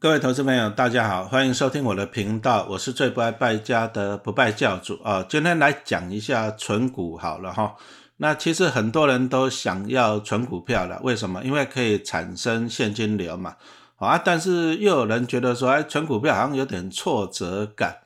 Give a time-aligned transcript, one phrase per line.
[0.00, 5.22] 各位投资朋友，大家好，欢迎收听我的频道，我是最不爱败家的不败教主啊。
[5.28, 7.74] 今天来讲一下存股好了哈。
[8.16, 11.44] 那其实很多人都想要存股票了，为什么？
[11.44, 13.56] 因为可以产生现金流嘛。
[13.98, 17.98] 啊，但是又有人觉得说，哎，存股票好像有点挫折感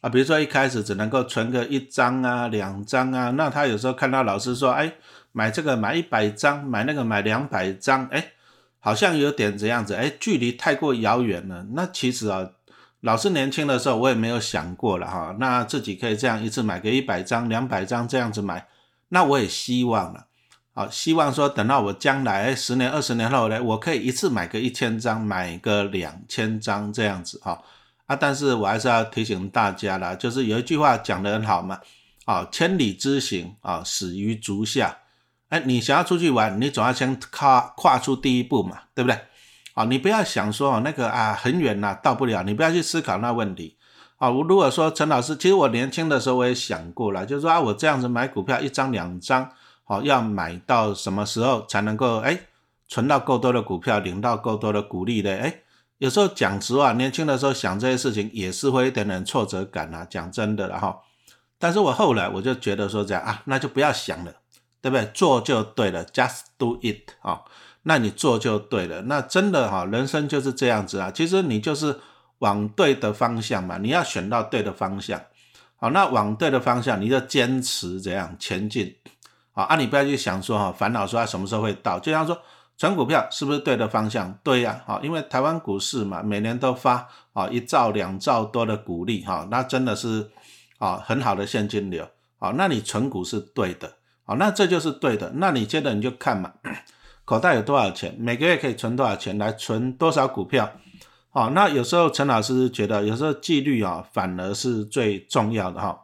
[0.00, 0.10] 啊。
[0.10, 4.92] 比如说一开始只能够存个一张啊、两张啊，那他有时候看到老师说，哎，
[5.30, 8.32] 买这个买一百张，买那个买两百张，哎。
[8.80, 11.66] 好像有点这样子，哎，距离太过遥远了。
[11.72, 12.48] 那其实啊，
[13.00, 15.36] 老师年轻的时候我也没有想过了哈。
[15.40, 18.66] 那自己可以这样一次买个一百张、两百张这样子买，
[19.08, 20.26] 那我也希望了，
[20.74, 27.60] 好，希望说等到我将来十年、二十年后呢，我可以一次买个一千张，买个两千张这样子哈。
[28.06, 31.78] 啊，但是我还是要提醒大家啦，就是有一句话讲得很好嘛，
[32.24, 34.96] 啊，千里之行啊，始于足下。
[35.48, 39.18] 哎，你想要出去玩，你总要先跨跨出第一步嘛，对不对？
[39.74, 43.76] 啊，你不要想说，那个啊很远呐，到不了，你不要去思考那问题。
[44.16, 49.50] 啊，我如果说陈老师，其实我年轻的时候我也想过了，就是说啊，我这样子买股票一张两张，
[49.84, 52.38] 好，要买到什么时候才能够哎
[52.88, 55.34] 存到够多的股票，领到够多的股利的？
[55.36, 55.60] 哎，
[55.98, 60.98] 有时候讲实话，年轻的时候想这些事情也是会一点点挫折感啊，讲真的了哈。
[61.58, 64.32] 但是我后来我就觉得说这样啊，那就不要想了。
[64.80, 65.04] 对不对？
[65.06, 67.42] 做就对了，just do it 啊，
[67.82, 69.02] 那你做就对了。
[69.02, 71.10] 那真的哈，人生就是这样子啊。
[71.10, 71.98] 其实你就是
[72.38, 75.20] 往对的方向嘛，你要选到对的方向。
[75.76, 78.94] 好，那往对的方向，你就坚持这样前进。
[79.52, 81.98] 好啊，你不要去想说哈，烦恼说它什么时候会到。
[81.98, 82.40] 就像说
[82.76, 84.38] 存股票是不是对的方向？
[84.44, 90.30] 对呀，好，因为台湾股市嘛，每年都发啊一兆两兆多的股利哈，那真的是
[90.78, 92.08] 啊很好的现金流。
[92.38, 93.97] 好，那你存股是对的。
[94.28, 95.32] 好，那这就是对的。
[95.36, 96.52] 那你接着你就看嘛，
[97.24, 100.70] 口袋有多少钱，每个月可以存多少钱，来存多少股票。
[101.30, 106.02] 好，那有时候陈老师觉得，有时候纪律啊，反而是最重要的哈。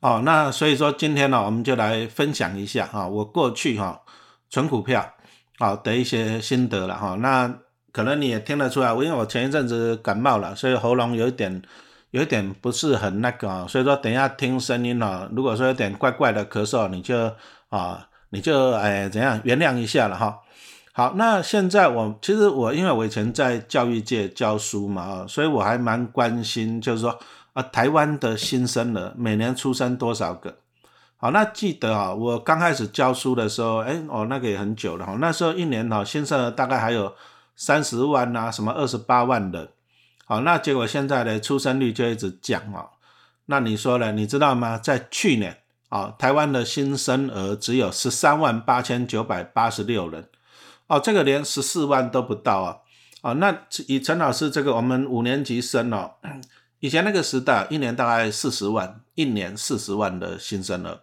[0.00, 4.00] 哦，那所以说今天呢，我们就来分享一下哈，我过去哈
[4.48, 5.12] 存股票
[5.58, 7.16] 好的一些心得了哈。
[7.16, 7.58] 那
[7.92, 11.60] 可能你也听得出来，因为我前一阵子感冒了，所以喉咙有一点。
[12.14, 17.32] 有一点不是很那个，所以说等一下听声音呢，如果说有点怪怪的咳嗽，你就
[17.70, 20.38] 啊，你就哎怎样原谅一下了哈。
[20.92, 27.18] 好，那现在我其实我因为我以前在教育界教书嘛，所以我还蛮关心，就是说
[27.52, 30.54] 啊，台湾的新生儿每年出生多少个？
[31.16, 37.12] 好，那记得啊，我刚开始教书的时候，哎，哦那个也很久了哈，那时候一年哈新生儿大概还有
[37.56, 39.70] 三十万呐，什么二十八万的。
[40.26, 42.90] 好，那结果现在的出生率就一直降哦。
[43.46, 44.10] 那你说呢？
[44.12, 44.78] 你知道吗？
[44.78, 45.58] 在去年
[45.90, 50.26] 啊，台湾的新生儿只有十三万八千九百八十六人
[50.86, 52.78] 哦，这个连十四万都不到啊。
[53.20, 56.12] 哦，那以陈老师这个我们五年级生哦，
[56.80, 61.00] 以前那个时代一年大概四十万，一年四十万的新生儿。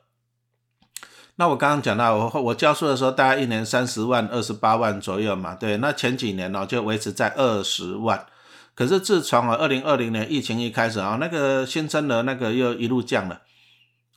[1.36, 5.54] 那我刚刚讲到，我我教书的时候大概一年三十万、二十八万左右嘛。
[5.54, 8.26] 对，那前几年呢就维持在二十万。
[8.74, 13.42] 可是自从啊，二零二零年疫情一开始啊，那个新增的那个又一路降了，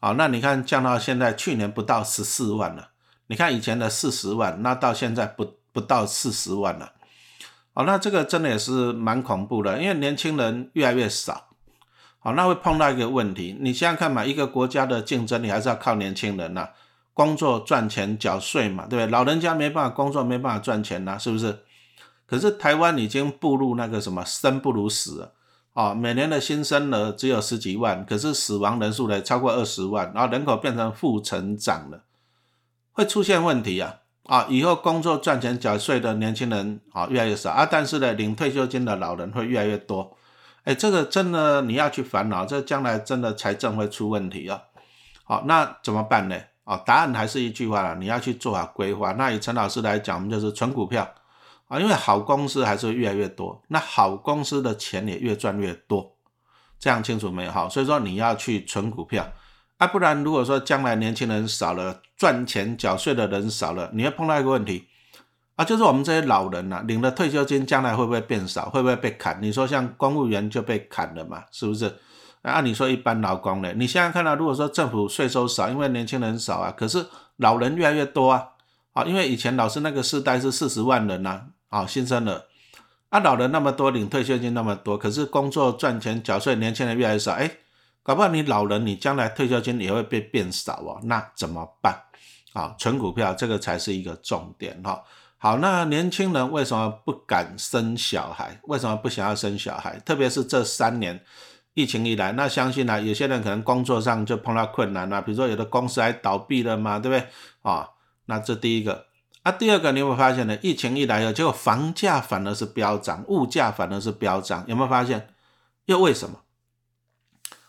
[0.00, 2.90] 好，那你看降到现在，去年不到十四万了。
[3.26, 6.92] 你看以前的四十万，那到现在不不到四十万了。
[7.72, 11.48] 好，那这个真的也是蛮恐怖的，因为年轻人越来越少。
[12.20, 16.68] 好，那会碰到一个问题，你想想看嘛，一个国家的竞争力还是要靠年轻人呐，
[17.12, 19.10] 工作赚钱缴税嘛，对不对？
[19.10, 21.64] 老人家没办法工作，没办法赚钱呐，是不是？
[22.26, 25.32] 可是台湾已经步入那个什么生不如死了
[25.74, 25.92] 啊！
[25.92, 32.04] 每年的新生儿只有十几万，可是死亡人数呢超过二十万，然后人口变成负成长了，
[32.92, 33.96] 会出现问题啊！
[34.24, 40.16] 啊，以后工作赚钱缴税的年轻人啊越来越少啊，但是呢领退休金的老人会越来越多，
[40.62, 44.62] 哎，这个真的你要去烦恼，这将来真的财政会出问题啊！
[45.24, 46.36] 好，那怎么办呢？
[46.64, 49.12] 啊，答案还是一句话了，你要去做好规划。
[49.12, 51.06] 那以陈老师来讲，我们就是存股票。
[51.68, 56.14] 啊，因为好公司还是越来越多，那好公司的钱也越赚越多，
[56.78, 57.50] 这样清楚没有？
[57.50, 59.32] 好，所以说你要去存股票，
[59.78, 64.88] 啊，不然如果说将来年轻人少了，赚钱缴税的人少了，你会碰到一个问题，
[65.56, 68.68] 啊，就是我们这些老人呐，领的退休金将来会不会变少？
[68.68, 69.38] 会不会被砍？
[69.40, 71.96] 你说像公务员就被砍了嘛，是不是？
[72.42, 73.72] 啊，你说一般劳工呢？
[73.74, 77.06] 你现在看到，如果说政府税收少，因为年轻人少啊，可是
[77.36, 78.48] 老人越来越多啊。
[78.92, 82.44] 啊，因为以前老师那个世代是四十万人呐，好新生儿，
[83.08, 87.50] 啊，老人那么多，领退休金那么多，可是工作赚钱缴税，年轻人越来越少，哎，
[88.00, 92.00] 搞不好你老人你将来退休金也会被变少哦，那怎么办？
[92.52, 95.02] 啊，存股票这个才是一个重点哈。
[95.36, 98.60] 好，那年轻人为什么不敢生小孩？
[98.68, 99.98] 为什么不想要生小孩？
[100.06, 101.20] 特别是这三年
[101.74, 107.28] 疫情以来，那相信呢，有些人可能工作上就碰到困难了，比如说有的公司还倒闭了嘛，对不对？
[107.62, 107.88] 啊，
[108.26, 109.06] 那这第一个。
[109.44, 110.56] 啊，第二个你有没有发现呢？
[110.62, 115.28] 疫情一来以后，结果房价反而是飙涨，物价反而是飙涨，有没有发现？
[115.84, 116.40] 又为什么？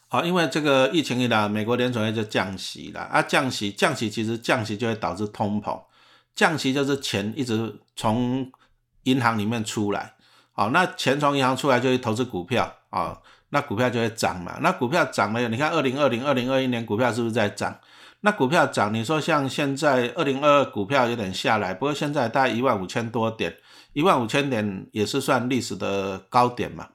[0.08, 5.78] 好，因为这个疫情一来，美国联储会就降息了啊，降息，降息其实降息就会导致通膨。
[6.34, 8.50] 降息就是钱一直从
[9.04, 10.14] 银行里面出来，
[10.54, 13.20] 好，那钱从银行出来就去投资股票啊，
[13.50, 17.78] 那股票就会涨嘛，那股票涨了，你看二零二零、二零二一年股票是不是在涨？
[18.26, 23.56] 那股票涨，你说像现在二零二二股票有点下来，不过现在大概一万五千多点，
[23.94, 26.88] 一万五千点也是算历史的高点嘛，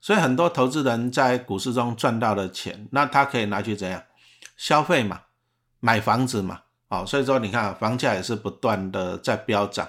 [0.00, 4.02] 所以很多投资人在股市中赚到的钱，那他可以拿去怎样
[4.56, 5.20] 消费嘛，
[5.78, 6.60] 买房子嘛。
[6.88, 9.86] 好，所以说你看房价也是不断的在飙涨。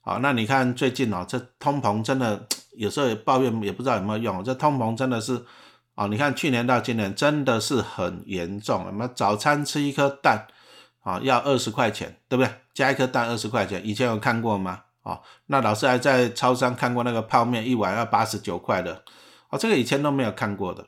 [0.00, 2.44] 好，那你看最近哦，这通膨真的
[2.76, 4.42] 有时候也抱怨也不知道有没有用。
[4.42, 5.40] 这通膨真的是，
[5.94, 8.82] 哦，你看去年到今年真的是很严重。
[8.86, 10.48] 那么早餐吃一颗蛋，
[11.02, 12.52] 啊，要二十块钱，对不对？
[12.74, 14.80] 加一颗蛋二十块钱，以前有看过吗？
[15.02, 19.02] 哦，那老师还在超商看过那个泡面一碗要八十九块的，
[19.50, 20.84] 哦，这个以前都没有看过的。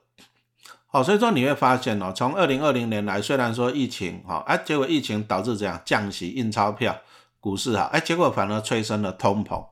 [0.90, 6.96] 哦，所以说你会发现哦，从二零二零年来，虽然说疫情哈，哎，结果疫情导致这样降息、印钞票、
[7.38, 9.64] 股市哈，哎，结果反而催生了通膨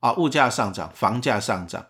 [0.00, 1.84] 啊，物价上涨、房价上涨。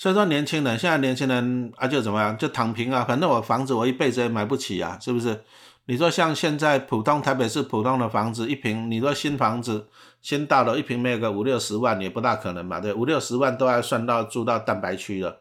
[0.00, 5.44] 所以说年轻人现在年轻人啊，就怎么样，就躺平啊，反正我房子我一辈子也买不起啊，是不是？
[5.84, 9.88] 你说像现在普通台北市普通的房子一平，你说新房子
[10.22, 15.38] 新大楼一平没有个五六十万也不大可能嘛，对，五六十万都要算到住到蛋白区了。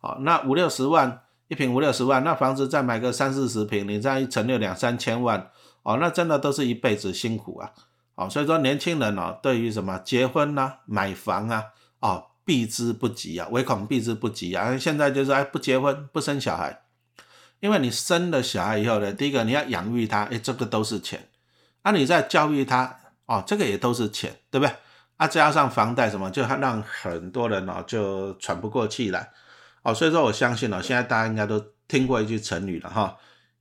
[0.00, 1.20] 好，那五六十万。
[1.48, 5.50] 一平五六十万，那房子再买个三四十平，你这样一层就两三千万
[5.82, 7.70] 哦，那真的都是一辈子辛苦啊！
[8.14, 11.64] 哦，所以说年轻人哦，对于什么结婚呐、买房啊，
[12.00, 14.76] 哦，避之不及啊，唯恐避之不及啊！
[14.76, 16.82] 现在就是哎，不结婚不生小孩，
[17.60, 21.28] 因为你生了小孩以后呢，第一个你要养育他，哎，这个都是钱，
[21.82, 24.74] 啊，你在教育他，哦，这个也都是钱，对不对？
[25.18, 29.30] 啊，加上房贷什么，就让很多人哦就喘不过气来。
[29.82, 33.16] 哦，所以说我相信哦，现在大家应该都听过一句成语了哈，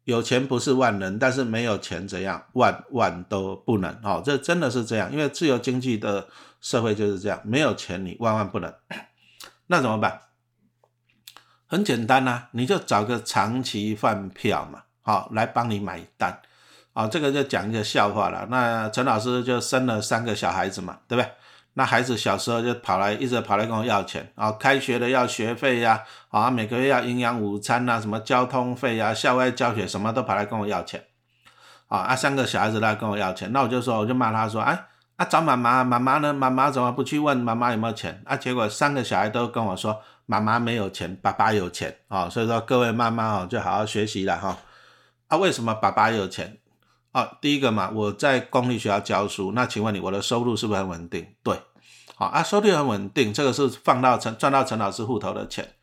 [0.05, 6.27] 有钱不是万能，但是没有钱怎样，万万都不能哦，这真的是这样，因为自由经济的
[6.61, 8.73] 社会就是这样，没有钱你万万不能，
[9.67, 10.21] 那怎么办？
[11.67, 16.41] 很简单呐，你就找个长期饭票嘛，好来帮你买单，
[16.93, 21.31] 啊，这个就讲一个笑话了，那陈老师就生了三个小孩子嘛，对不对？
[21.73, 31.05] 那孩子小时候就跑来，一直跑来跟我要钱啊，开学的要学费呀，啊，每个月要营养午餐呐，什么交通费呀，校外教学什么都跑来跟我要钱，
[31.87, 34.87] 啊，啊，三个小孩子来跟我要钱，那我就说，我就骂他说，哎，
[35.21, 36.33] 啊，找妈妈，妈妈呢？
[36.33, 38.23] 妈妈怎么不去问妈妈有没有钱？
[38.25, 44.57] 啊，结果三个小孩都跟我说，妈妈没有钱，爸爸有钱，啊，所以说各位妈妈哦，就好好学习了哈，
[45.27, 46.57] 啊，为什么爸爸有钱？
[47.11, 51.27] 啊，第一个嘛，我在公立学校教书，那请问你，我的收入是不是很稳定？
[51.43, 51.55] 对，
[52.15, 55.75] 好啊，收入很稳定，这个是放到陈赚到陈老师户头的钱，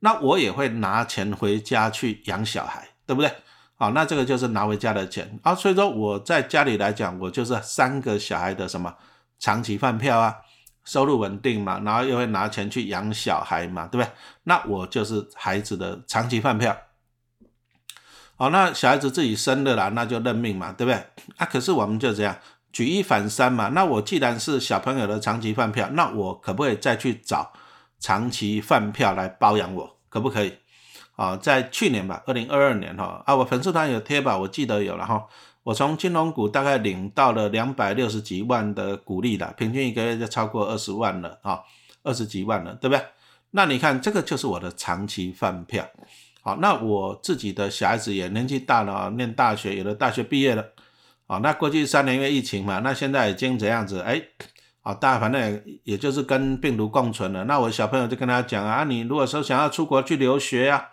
[0.00, 3.32] 那我也会拿钱回家去养小孩，对不对？
[3.76, 8.94] 好，那这个就是拿回家的钱啊，所以说我在家里来讲，我就是三个小孩的什么
[9.38, 10.36] 长期饭票啊，
[10.84, 14.12] 收入稳定嘛，然后又会拿钱去养小孩嘛，对不对？
[14.44, 16.76] 那我就是孩子的长期饭票。
[18.36, 21.06] 好，那小孩子自己生的啦，那就认命嘛，对不对？
[21.36, 22.36] 啊，可是我们就这样
[22.72, 23.68] 举一反三嘛。
[23.70, 27.52] 那我既然是小朋友的长期饭票，那我可不可以再去找
[27.98, 29.98] 长期饭票来包养我？
[30.08, 30.58] 可不可以？
[31.16, 35.26] 啊，在去年吧，二零二二年哈，啊，我粉丝团有贴吧，我记得有了哈。
[35.62, 41.60] 我从金融股大概领到了两百六十几万的股利了，平均一个月就超过二十万了啊，
[42.02, 43.02] 二十几万了，对不对？
[43.52, 45.86] 那你看这个就是我的长期饭票。
[46.42, 50.66] 好，那我自己的小孩子也年纪大了，念大学，有的大学毕业了。
[51.26, 54.00] 啊，那过去三年因为疫情嘛，那现在已经怎样子？
[54.00, 54.20] 哎，
[54.82, 57.44] 好，大家反正也就是跟病毒共存了。
[57.44, 60.88] 那我小朋友就跟他讲啊，你如果说想要出国去留学呀，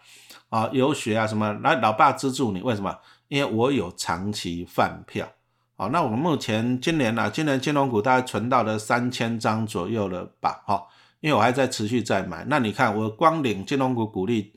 [0.51, 2.95] 啊，游学啊什么，来老爸资助你，为什么？
[3.27, 5.27] 因为我有长期饭票。
[5.75, 10.61] 好，那我们目前今年呢，今年金融股大概存到了三千张左右了吧？
[10.67, 10.85] 哈，
[11.21, 12.45] 因为我还在持续在买。
[12.47, 14.53] 那你看我光领金融股股利。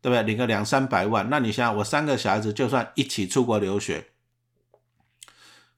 [0.00, 0.22] 对不对？
[0.22, 4.12] 领个两三百万，那你想，我三个小孩子就算一起出国留学，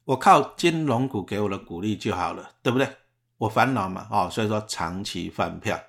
[0.05, 2.87] 我靠金融股给我的鼓励就好了，对不对？
[3.39, 5.81] 我烦恼嘛，哦，所以说长期饭票。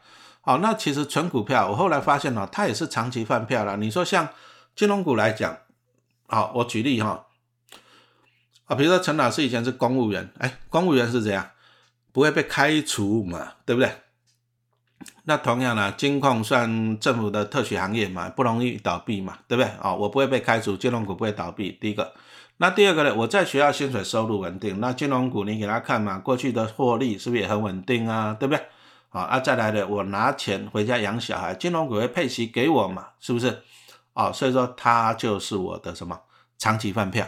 [0.52, 3.78] 好，那其实纯股票，我后来发现呢，它也是长期饭票了。
[3.78, 4.28] 你说像
[4.76, 5.58] 金融股来讲，
[6.28, 7.28] 好，我举例哈，
[8.66, 11.52] 啊，比如说陈老师以前是公务员，哎，公务员是这样，
[12.12, 13.90] 不会被开除嘛，对不对？
[15.24, 19.72] 那同样呢，金控算政府的特许行业嘛，不容易倒闭嘛，对不对？
[19.82, 21.72] 哦，我不会被开除，金融股不会倒闭。
[21.80, 22.14] 第一个，
[22.58, 23.16] 那第二个呢？
[23.16, 28.36] 我在学校薪水收入稳定，那金融股你给他看嘛，过去的获利是不是也很稳定啊？
[28.38, 28.62] 对不对？
[29.12, 33.10] 啊，啊，再来的，我拿钱回家养小孩，金融股会配息给我嘛？
[33.20, 33.62] 是不是？
[34.14, 36.20] 啊，所以说它就是我的什么
[36.58, 37.26] 长期饭票。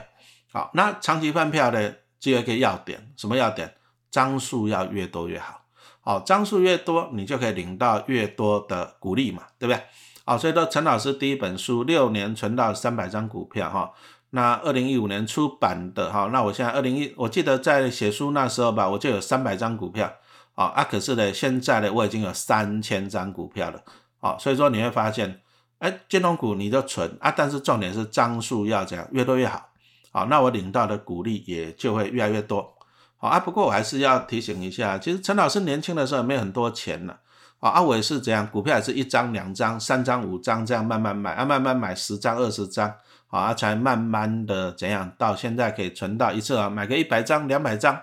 [0.52, 3.76] 好，那长期饭票的只有一个要点，什么要点？
[4.12, 5.62] 张数要越多越好。
[6.02, 9.82] 好，张数越多，你就可以领到越多的股利嘛，对不对？
[10.26, 13.92] 好，所以说陈老师第一本书六年存到三百张股票哈，
[14.30, 20.14] 那二零一五年出版的哈，那我现在二零一，我记得在写书那时候吧，我就有三百张股票
[20.56, 23.82] 啊，啊可是呢，现在呢我已经有三千张股票了，
[24.20, 25.42] 啊，所以说你会发现，
[25.80, 29.70] 哎，金融股你就存啊，但是重点是张数要这样越多越好，
[30.12, 32.74] 好，那我领到的股利也就会越来越多。
[33.18, 37.16] 好啊，不过我还是要提醒一下，其实陈老师年轻的时候没有很多钱呢。
[37.60, 38.46] 啊，阿伟是怎样？
[38.46, 42.94] 股票也是一张、两张、三张、五张这样慢慢买，啊，慢慢买十张、二十张，
[43.30, 47.98] 啊，才慢慢的怎样到现在可以存到一次啊，买个一百张、两百张。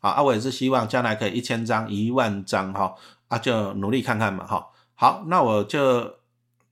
[0.00, 2.94] 啊，我也是希望将来可以一千张、一万张，哈，
[3.28, 4.66] 啊，就努力看看嘛，哈。
[4.94, 6.16] 好，那我就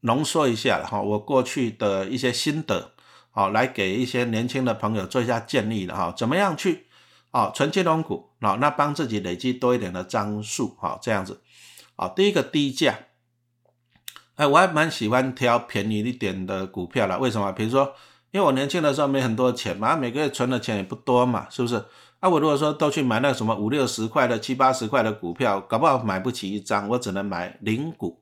[0.00, 2.92] 浓缩一下了，哈，我过去的一些心得，
[3.30, 6.86] 好，来给一些年轻的朋友做一下建议了，哈，怎么样去？
[7.30, 11.42] 啊存金融股，哦，那帮自己累积多一点的张数，哈，这样子，
[11.94, 13.00] 好，第一个低价，
[14.36, 17.52] 哎，我还蛮喜欢挑便宜一点的股票了，为什么？
[17.52, 17.94] 比如说，
[18.30, 21.84] 因为我年轻的时候没很多钱嘛，每个月存的钱也不多嘛，是不是？
[22.20, 28.20] 啊，我如果说都去买那什么五六十块的、七八十块的股票，搞不好买不起一张，我只能买零股，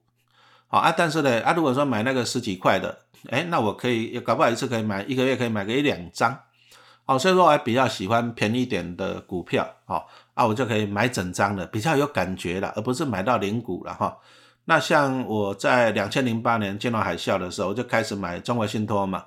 [0.68, 2.98] 好啊，但是呢，啊，如果说买那个十几块的，
[3.30, 6.38] 哎，那我可以，搞不好一次可以买一个月可以买个一两张。
[7.06, 14.18] 好，所以说我还比较喜欢便宜点的股票，好啊，我就可以买整张的，比较有感觉了，而不是买到零股了哈。
[14.66, 19.24] 那像我在两千零八年金融海啸的时候，我就开始买中国信托嘛，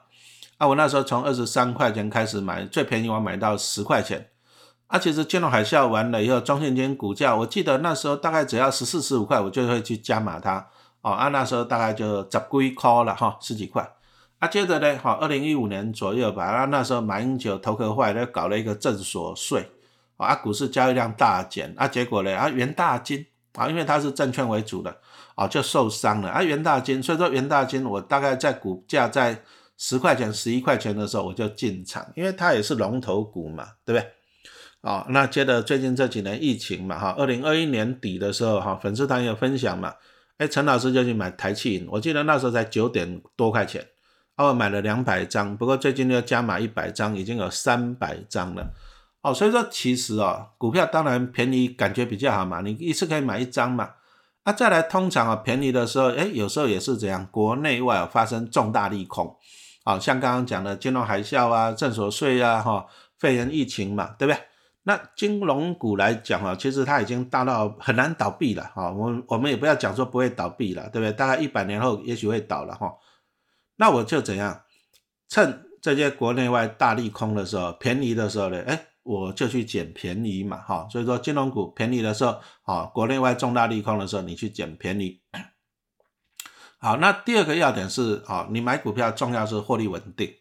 [0.58, 4.30] 啊，我那时候从二十三块钱开始买，最便宜我买到十块钱，
[4.90, 10.68] 啊，其实金融海啸完了以后，中信金股价，我记得那时候大概只要十四十五块，我就会去加码它，
[11.02, 13.88] 哦，啊，那时候大概就十几块了哈，十几块。
[14.40, 19.70] 啊，接着呢，好，二零一五年左右吧，啊，那时候马英九头壳坏了，搞了一个正所税，
[20.18, 24.98] 啊，股市交易量大减，啊，结果呢，啊，元大金，啊，因为它是证券为主的，
[25.36, 29.44] 啊，就受伤了，啊，元大金，所以说元大金，我大概在股价在
[29.78, 34.12] 十块钱、十一块钱的时候我就进场，因为它也是龙头股嘛，对不对？
[34.82, 39.94] 啊，那接着最近这几年疫情嘛，哈，二零二一年底的时候，哈，粉丝团有分享嘛，
[40.38, 43.86] 哎，陈老师就去买台气，我记得那时候才九点多块钱。
[44.38, 48.72] 我买了两百张，不过最近又加码一百张，已经有三百张了。
[49.22, 53.90] 哦，所以说其实哦，股票当然便宜，感觉比较好嘛，你一次可以买一张嘛。
[54.44, 59.36] 啊，再来通常啊，便宜的时候，哎，有时候也是这样，国内外发生重大利空，
[59.84, 62.86] 啊，像刚刚讲的金融海啸啊、正所税啊、哈
[63.18, 64.42] 肺炎疫情嘛，对不对？
[64.84, 71.12] 那金融股来讲啊，其实它已经大到很难倒闭了，哈，我我们也不要讲说不会倒闭了，对不对？
[71.12, 72.92] 大概一百年后也许会倒了，哈。
[73.76, 74.64] 那我就怎样，
[75.28, 85.22] 趁这些国内外大利空的时候，便宜的时候呢，哎，我就去捡便宜嘛，哈，所以说金融股便宜的时候，啊，国内外重大利空的时候，你去捡便宜。
[86.80, 90.34] 好，那第二个要点是，啊，你买股票重要是获利稳定。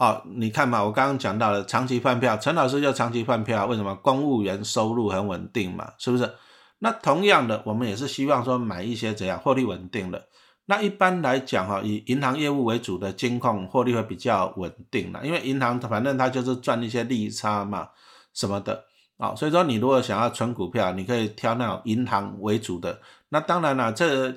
[0.00, 3.92] 好，你看嘛，我刚刚讲到了长期饭票，陈老师就长期饭票，为什么？
[3.96, 6.32] 公务员收入很稳定嘛，是不是？
[6.78, 10.28] 那同样的，我们也是希望说买一些怎样获利稳定的。
[10.66, 17.88] 那一般来讲哈，以银行业务为主的金控获利会比较稳定了，因为银行反正它就是赚一些利差嘛
[18.32, 18.84] 什么的
[19.16, 23.00] 啊，所以说你如果想要存股票，你可以挑那种银行为主的。
[23.30, 24.32] 那当然了，这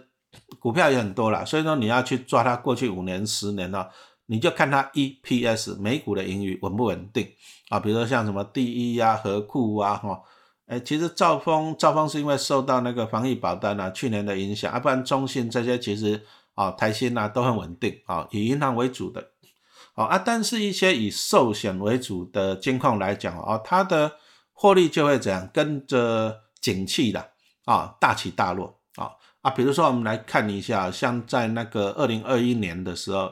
[0.58, 3.88] 股票也很多了，所以说你要去抓它过去五年、十年哦，
[4.32, 7.30] 你就看它 EPS 美股的盈余稳不稳定
[7.68, 10.22] 啊，比如说像什么第一呀、和库啊哈。
[10.68, 16.24] 哎，其实兆丰兆丰是因为受到那个防疫保单啊去年的影响，啊，不然中信这些其实
[16.56, 19.22] 啊台新啊都很稳定啊，以银行为主的，
[19.96, 24.14] 哦啊，但是一些以寿险为主的金控来讲啊，它的
[24.54, 27.32] 获利就会怎样跟着景气的
[27.66, 29.12] 啊大起大落啊
[29.42, 33.30] 啊，比如说我们来看一下，像在那个二零二一年的时候，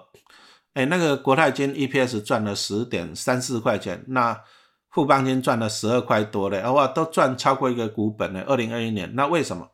[0.74, 4.42] 哎，那个国泰金 EPS 赚了十点三四块钱，那。
[4.92, 8.44] 富邦金赚了十二块多嘞，哇，都赚超过一个股本呢。
[8.48, 9.70] 二零二一年，那为什么？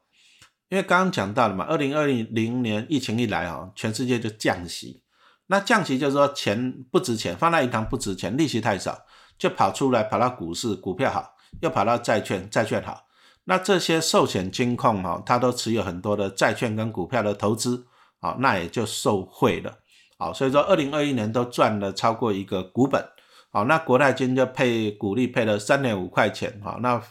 [0.68, 5.04] 因为刚刚讲到了嘛，二零二零年疫情一来啊，全世界就降息。
[5.48, 9.06] 那降息就是说钱不值钱，放在银行不值钱，利息太少，
[9.38, 13.06] 就跑出来跑到股市，股票好，又跑到债券，债券好。
[13.46, 17.88] 那这些寿险金控哈，它都持有很多的债券跟股票的投资，
[18.20, 19.78] 好，那也就受贿了，
[20.18, 23.04] 好，所以说二零二一年都赚了超过一个股本，
[23.52, 27.02] 好，那国泰金就配股利配了三点五块钱，好，那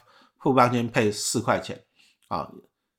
[0.40, 1.80] 富邦金配四块钱，
[2.28, 2.48] 啊，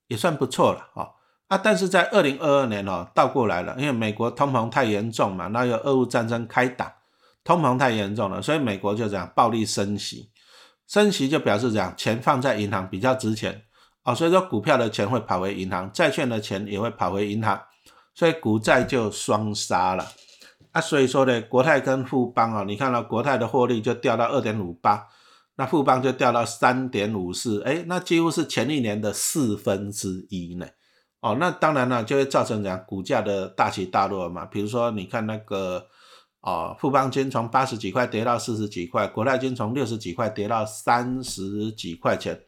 [0.07, 1.13] 也算不错了，哈，
[1.47, 6.95] 啊，但是在二零二二年哦，倒过来了，因为美国通膨太严重嘛，那有俄乌战争开打，
[7.43, 10.31] 通膨太严重了，所以美国就这样暴力升息。
[10.88, 13.63] 升息就表示这样，钱放在银行比较值钱
[14.03, 17.59] 啊，所以说股票的钱会跑回银行，债券的钱也会跑回银行，
[18.15, 20.07] 所以股债就双杀了
[20.72, 20.81] 啊。
[20.81, 25.07] 所以说呢，国泰跟富邦啊，你看到国泰的获利就掉到二点五八，
[25.57, 30.65] 那富邦就掉到三点五四，哎，那几乎是前一年的四分之一呢。
[31.19, 34.45] 哦，那当然了，就会造成这样股价的大起大落嘛。
[34.45, 35.86] 比如说，你看那个。
[36.48, 42.39] 哦，富邦金从八十几块跌到四十几块，国泰金从六十几块跌到三十几块钱。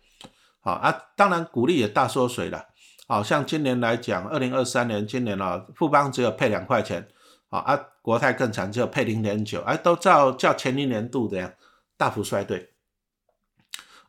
[0.61, 2.63] 好啊，当然股利也大缩水了。
[3.07, 7.07] 好像今年来讲，二零二三年今年啊，富邦只有配两块钱。
[7.49, 11.53] 好啊，国泰更惨，只有配零点九，哎，都照较前一年度这样
[11.95, 12.73] 大幅衰退。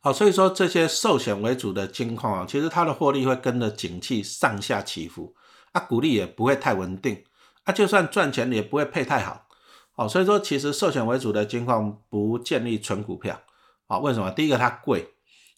[0.01, 5.37] 好，所以说这些寿险为主的金矿啊，其实它的获利会跟着景气上下起伏，
[5.71, 7.23] 啊，股利也不会太稳定，
[7.63, 9.47] 啊，就算赚钱也不会配太好。
[9.95, 13.41] 哦，所以说其实寿险为主的金矿不建立纯股票，
[13.87, 14.33] 啊，为什么？
[14.33, 15.09] 第一个它贵，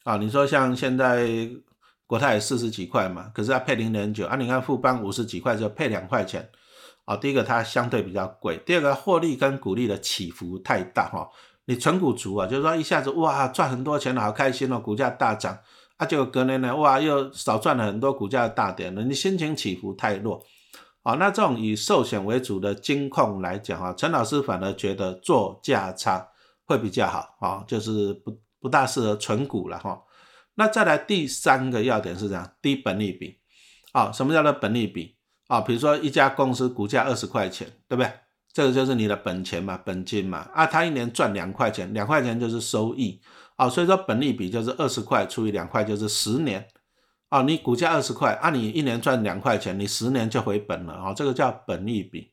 [0.04, 1.26] 啊，你说像现在
[2.10, 6.50] 国泰四十几块嘛，可是它配零点九，啊，你看富邦五十几块就配两块钱，
[7.04, 11.30] 啊，第一个它相对比较贵，第二个获利跟股利的起伏太大，哈，
[11.66, 15.56] 你纯股族啊，就是说一下子哇赚很多钱，好开心哦，股价大涨，
[15.98, 20.44] 啊，结果隔年呢，哇又少赚了很多，股价大跌了，你心情起伏太弱。
[21.04, 26.26] 好，那这种以寿险为主的金控来讲啊，陈老师反而觉得做价差
[26.64, 29.96] 会比较好啊，就是不不大适合纯股了哈。
[30.60, 33.38] 那再来第三个要点是这样，低本利比。
[33.92, 35.16] 啊，什么叫做本利比？
[35.48, 38.12] 啊，比如说一家公司股价二十块钱，对不对？
[38.52, 40.46] 这个就是你的本钱嘛，本金嘛。
[40.52, 43.18] 啊，他一年赚两块钱，两块钱就是收益。
[43.56, 46.68] 啊，所以说本利比就是二十块除以两块就是十年。
[47.30, 52.30] 啊，你股价二十块，啊，你一年赚两块钱，你十年就回本了啊，这个叫本利比。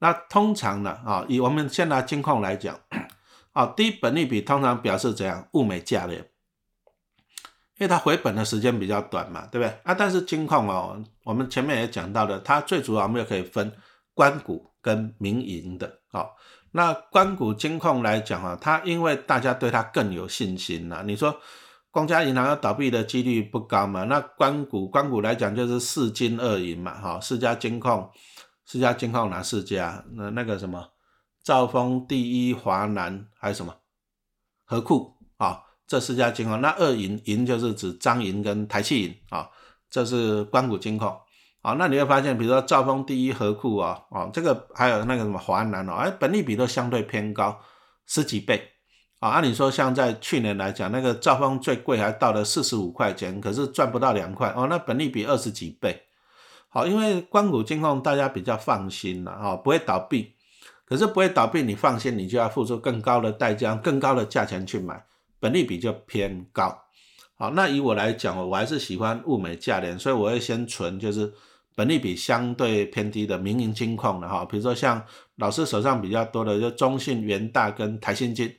[0.00, 2.78] 那通常呢，啊，以我们先拿金控来讲，
[3.52, 5.48] 啊，低本利比通常表示怎样？
[5.54, 6.28] 物美价廉，
[7.78, 9.74] 因为它回本的时间比较短嘛，对不对？
[9.82, 13.72] 啊，但是金控哦，我们前面也讲到的，它最主要我们也可以分
[14.14, 16.26] 官股跟民营的，啊，
[16.72, 21.34] 那官股金控来讲啊，它因为大家对它更有信心呐，你说。
[21.94, 24.02] 公家银行要倒闭的几率不高嘛？
[24.02, 28.10] 那关股关股来讲就是四金二银嘛，哈，四家金控，
[28.64, 30.04] 四家金控哪四家？
[30.10, 30.84] 那那个什么，
[31.44, 33.72] 兆丰、第一、华南还有什么？
[34.64, 35.13] 和库，
[35.86, 36.60] 这四家金控。
[36.60, 39.48] 那二银银就是指张银跟台气银啊，
[39.90, 41.16] 这是关谷金控。
[41.62, 47.58] 啊，那你会发现，比如说兆丰、第一、和库啊，啊，这个还有那个什么华南哦，哎，本利比都相对偏高，
[48.06, 48.70] 十几倍。
[49.18, 56.02] 啊，按理说像在去年来讲，那个兆丰最贵还到了四十五块钱，可是赚不到两块哦，那本利比二十几倍。
[56.68, 60.34] 好，因为关谷金控大家比较放心了啊，不会倒闭。
[60.84, 65.02] 可是不会倒闭，你放心，你就要付出更高的代价、更高的价钱去买，
[65.44, 66.74] 本利比就偏高。
[67.36, 71.30] 好，那以我来讲，我还是喜欢物美价廉，所以我会先存就是
[71.76, 75.04] 本利比相对偏低的民营金矿的哈，比如说像
[75.36, 78.50] 老师手上比较多的就中信、元大跟台新金。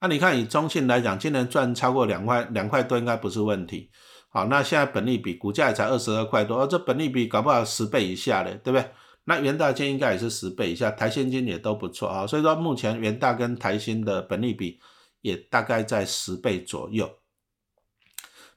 [0.00, 3.90] 那你看，以中信来讲，今年赚超过两块两块多，应该不是问题。
[4.28, 8.88] 好，那现在本利比股价也才二十二块多，而这本利比搞不好十倍以下的，对不对？
[9.24, 12.24] 那元大金应该也是十倍以下，台新金也都不错啊。
[12.24, 14.78] 所以说，目前元大跟台新的本利比
[15.22, 17.18] 也大概在十倍左右。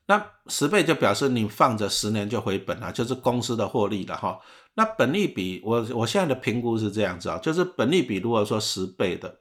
[0.08, 4.40] 那十倍就表示你放着十年就回本了，就是公司的获利了哈。
[4.74, 9.40] 那本利比，我我现在的评估是这样子啊，就是本利比如果说十倍的。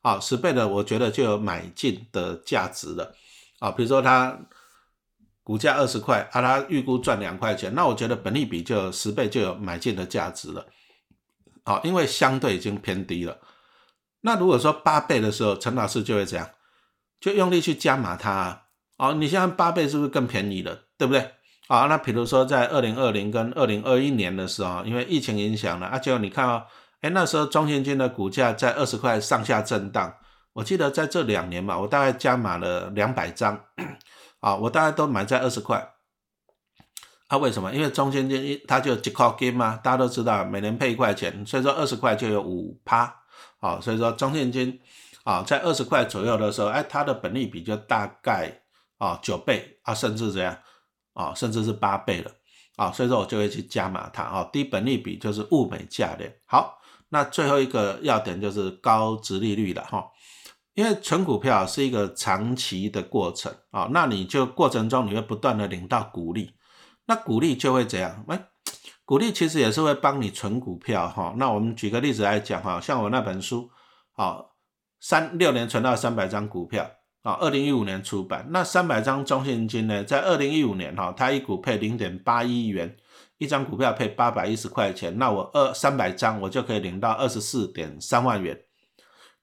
[0.00, 3.12] 啊，十倍的，我觉得就有买进的价值了。
[3.58, 4.38] 啊，比如说它
[5.42, 10.64] 股价二十块，啊，它预估赚两块钱，那我觉得本利比就有十倍就有买进的价值了。
[11.64, 13.38] 啊，因为相对已经偏低了。
[14.20, 16.48] 那如果说八倍的时候，陈老师就会这样，
[17.20, 18.62] 就用力去加码它啊。
[18.96, 20.78] 哦，你现在八倍是不是更便宜了？
[20.96, 21.32] 对不对？
[21.68, 26.64] 啊，那比如说在二零二零跟二零二一年的时候，因为疫情影响了，啊，结果你看哦。
[27.00, 30.12] 哎，那时候中信金的股价在二十块上下震荡。
[30.54, 33.66] 我记得在这两年嘛，我大概加码了两百张，
[34.40, 35.92] 啊，我大概都买在二十块。
[37.28, 37.72] 啊，为什么？
[37.72, 43.14] 因为中信金它就几块金嘛，大家都知道每年配一块钱，所以说二十块就有五趴。
[43.60, 44.80] 啊，所以说中信金
[45.28, 48.50] 啊，在二十块左右的时候，哎，它的本利比就大概
[48.96, 50.56] 啊九倍啊，甚至这样
[51.12, 52.30] 啊，甚至是八倍了
[52.76, 56.34] 啊，所以说我就会去加码它啊，低本利比就是物美价廉。
[56.46, 56.78] 好，
[57.10, 60.02] 那最后一个要点就是高值利率了哈，
[60.72, 66.54] 因为存股票是一个长期的过程啊，那你就过程中你会不断的领到股利，
[67.04, 68.24] 那股利就会怎样？
[68.28, 68.48] 哎，
[69.04, 71.34] 股利其实也是会帮你存股票哈。
[71.36, 73.70] 那我们举个例子来讲哈，像我那本书
[74.14, 74.38] 啊。
[75.00, 76.90] 三六年存到三百张股票
[77.22, 78.46] 啊，二零一五年出版。
[78.50, 82.96] 那三百张中信金呢，在二零一五年哈，它一股配零点八一元，
[83.38, 85.16] 一张股票配八百一十块钱。
[85.18, 88.58] 那我二三百张，我就可以领到二十四点三万元。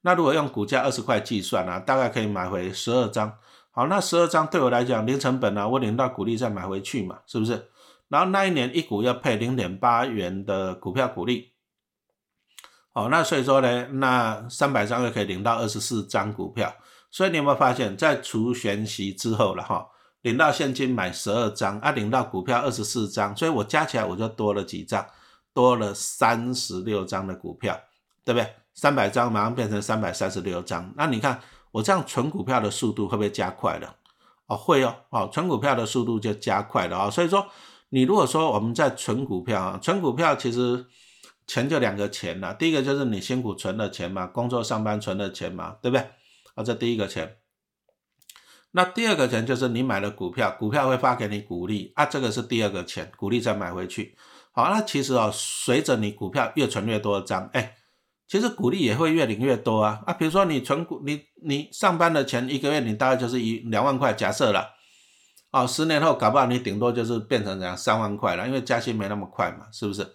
[0.01, 3.33] 那如果用股价二十块计算呢，大概可以买回十二张。
[3.71, 7.69] 好，那十二张对我来讲零成本啊，我领到股利再买回去嘛，是不是？
[8.07, 11.54] 然后那一年一股要配零点八元的股票股利。
[12.95, 16.73] 哦，那所以说呢，那三百张就可以领到二十四张股票，
[17.11, 19.85] 所以你有没有发现，在除权息之后了哈，
[20.21, 25.05] 领到现金买十二张，啊，领到股票二十四张，所以我加起来我就多了几张，
[25.53, 27.77] 多了三十六张的股票，
[28.23, 28.49] 对不对？
[28.73, 33.93] 三百张马上变成三百三十六张，那你看我这样存股票的速度会不会加快了？
[34.47, 37.45] 哦，会哦，哦，存股票的速度就加快了啊，所以说
[37.89, 40.85] 你如果说我们在存股票啊，存股票其实。
[41.47, 46.07] 钱就两个钱了，第一个就是你辛苦存的钱嘛，工作上班存的钱嘛，对不对？
[46.55, 47.37] 啊，这第一个钱。
[48.71, 54.17] 那第二个钱就是你买了股票，股票会发给你股利啊，这个是第二个钱，股利再买回去。
[54.51, 57.75] 好，那其实哦，随着你股票越存越多张，哎，
[58.27, 60.01] 其实股利也会越领越多啊。
[60.05, 64.73] 啊，比如说你存股，你你上班的钱一个月你大概就是一两万块，假设了，
[65.51, 70.05] 哦，十年后搞不好你顶多就是变成怎样三万块了，因为加息没那么快嘛，是不是？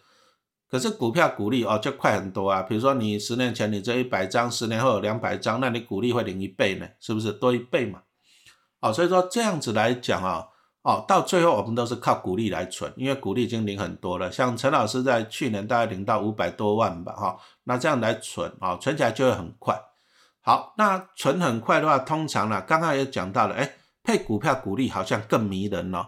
[0.71, 8.03] 可是股票股利哦就快很多啊，比如说你十年前你这一百张，十年后有两百张，那你股利会领一倍呢，是不是多一倍嘛？
[8.81, 10.47] 哦，所以说这样子来讲啊，
[10.83, 14.31] 哦，到最后我们都是靠股利来存，因为股利已经领很多了。
[14.31, 19.77] 像陈老师在去年大概领到五百多万吧，哈，那这样来存啊，存起来就会很快。
[20.41, 26.07] 好，那存很快的话，通常呢，刚刚也讲到了，哎，配股票股利好像更迷人哦。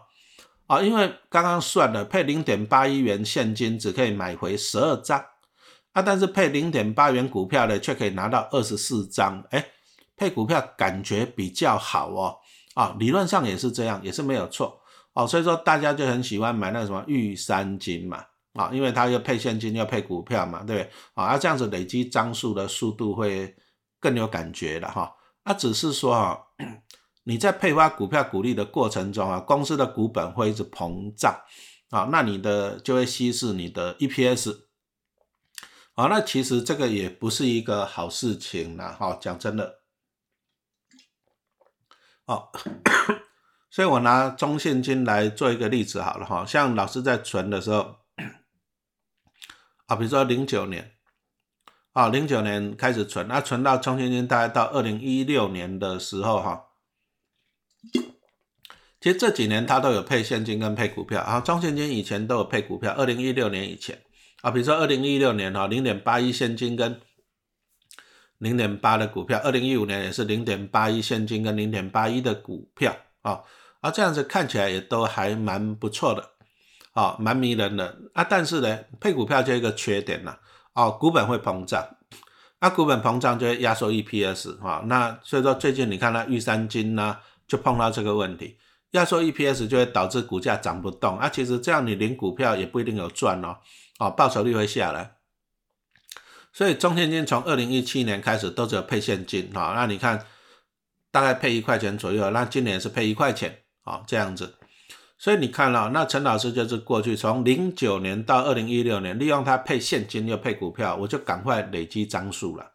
[0.66, 5.22] 啊，因为刚刚算了，配零点八一元现金只可以买回十二张，
[5.92, 9.66] 啊，但是配零点八元股票呢却可以拿到二十四张，哎，
[10.16, 12.36] 配股票感觉比较好哦，
[12.74, 14.80] 啊，理论上也是这样，也是没有错，
[15.12, 20.90] 哦，所以说大家就很喜欢买那什么玉三金嘛，啊，因为它又配现金又配股票嘛，对不对？
[21.14, 23.54] 啊，这样子累积张数的速度会
[24.00, 26.46] 更有感觉了哈，啊，只是说哈。
[27.24, 31.40] 你在配发股票股利的过程中啊，公司的股本会一直膨胀
[31.90, 34.62] 啊，那你的就会稀释你的 EPS
[35.94, 39.82] 啊，那其实这个也不是一个好事情啦，哈，讲真的，
[42.24, 42.50] 哦，
[43.70, 47.98] 所以我拿中现金来做一个例子好了哈，像老师在存的时候
[49.86, 50.96] 啊，比如说零九年
[51.92, 56.70] 啊，零九年开始存，那存到中现金大概到二零一六年的时候哈。
[59.00, 64.00] 其实这几年它都有配现金跟配股票啊，中现金以前都有配股票，二零一六年以前。
[64.42, 67.00] 啊，比如说二零一六年哈，零点八一现金跟
[68.38, 73.40] 零点八的股票，二零一五年也是零点八一现金跟零点八一的股票啊，
[73.80, 76.30] 啊这样子看起来也都还蛮不错的，
[76.92, 77.96] 啊蛮迷人的。
[78.14, 80.36] 啊，但是呢配股票就一个缺点呐，
[80.72, 81.96] 哦股本会膨胀，
[82.60, 87.20] 那股本膨胀就会压缩 EPS 哈，那所以说最近你看那玉山金呐
[87.52, 88.56] 就碰到这个问题。
[88.92, 93.58] 压缩 EPS 就会导致股价涨不动啊，其实这样你领股票也不一定有赚哦，
[93.98, 95.16] 哦，报酬率会下来。
[96.54, 100.24] 所以中天金从二零一七年开始都只有配现金啊，那你看
[101.10, 104.54] 大概配一块钱左右，那今年是配一块钱啊，这样子。
[105.18, 112.72] 所以你看了，那陈老师就是过去从零九年到二零一六年，利用它配现金又配股票，我就赶快累积张数了。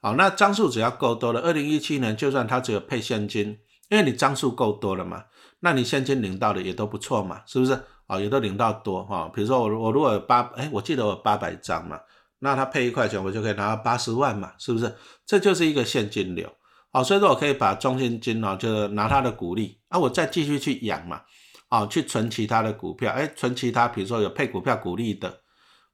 [0.00, 3.58] 好，那张数只要够多了，二零一七年就算它只有配现金，
[3.92, 5.22] 因为你张数够多了嘛。
[5.60, 8.18] 那你现金领到的也都不错嘛，是不是啊？
[8.18, 9.30] 也都领到多哈。
[9.34, 12.00] 比如说我我如果有八哎，我记得我八百张嘛，
[12.38, 14.92] 那他配一块钱，我就可以拿到八十万嘛，是不是？
[15.26, 16.50] 这就是一个现金流。
[16.90, 21.20] 好，所以说我可以把中现金哦，就拿他的股利啊，我再继续去养嘛，
[21.68, 25.32] 啊，去存其他的股票，哎，存其他，比如说有配股票股利的，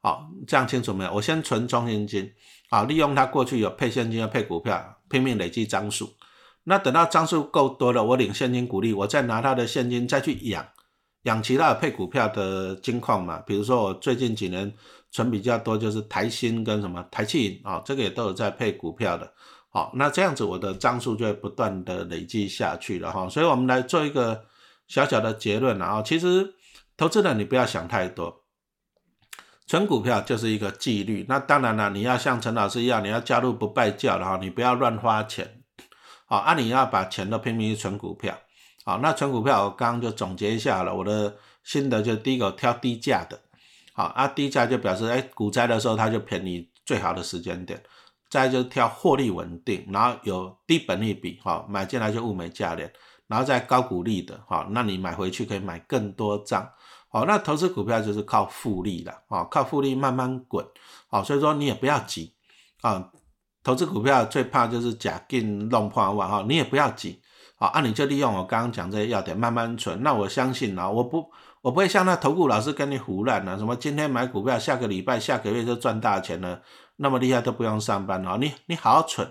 [0.00, 1.12] 好，这样清楚没有？
[1.12, 2.32] 我先存中现金，
[2.70, 6.08] 啊，利用它过去有配现金要配股票，拼命累积张数。
[6.68, 10.62] 那等到张数够多了，我领现金股利，我再拿他的现金再去养
[11.22, 13.38] 养其他的配股票的金矿嘛。
[13.38, 14.70] 比如说我最近几年
[15.10, 19.32] 存比较多，就是台新跟什么台气啊，这个也都有在配股票的
[19.70, 23.26] 好，那这样子我的张数就会不断的累积下去了哈。
[23.30, 24.44] 所以我们来做一个
[24.86, 26.54] 小小的结论啊，其实
[26.98, 28.44] 投资人你不要想太多，
[29.66, 31.24] 存股票就是一个纪律。
[31.30, 35.57] 那当然了，你要像陈老师一样，你要加入不败教的哈，你不要乱花钱。
[36.28, 38.38] 好，啊你要把钱都拼命去存股票。
[38.84, 43.40] 好，那存股票我刚刚就总结一下了，我的心得就第一个挑低价的。
[43.92, 47.82] 好，啊低价就表示哎股灾的时候它就便宜最好的时间点。
[48.30, 52.92] 再就挑获利稳定，然后有低本利比，哈，买进来就物美价廉，
[53.26, 56.70] 然后再高股利的，哈，那你买回去可以买更多张，
[57.08, 60.62] 好，那投资股票就是靠复利了，啊，靠复利慢慢滚，
[61.06, 62.34] 好，所以说你也不要急，
[62.82, 63.10] 啊，
[63.68, 67.20] 投资股票最怕就是假进弄破万，哈，你也不要急，
[67.58, 76.62] 好，那，你就利用我刚刚讲这些要点慢慢存，那我相信啊，我不，我不会像那投顾老师跟你胡乱啊，什么今天买股票，下个礼拜、下个月就赚大钱了。
[76.96, 79.30] 那么厉害都不用上班了，你你好好存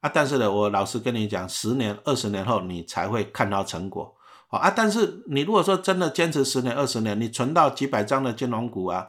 [0.00, 0.10] 啊！
[0.14, 4.14] 但是呢，我老实跟你讲，十年、二十年后你才会看到成果，
[4.48, 4.72] 啊！
[4.74, 9.08] 但是你如果说真的坚持十年、二十年，你存到几百张的金融股啊，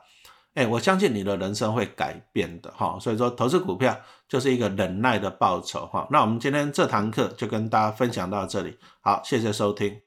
[0.56, 2.98] 哎，我相信你的人生会改变的哈！
[3.00, 3.96] 所以说，投资股票
[4.28, 6.08] 就是一个忍耐的报酬哈。
[6.10, 10.00] 那我们今天这堂课就跟大家分享到这里，好，谢谢收听。